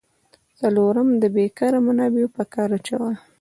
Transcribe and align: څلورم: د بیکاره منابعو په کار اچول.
څلورم: 0.59 1.09
د 1.21 1.23
بیکاره 1.35 1.79
منابعو 1.85 2.33
په 2.35 2.43
کار 2.53 2.69
اچول. 2.77 3.15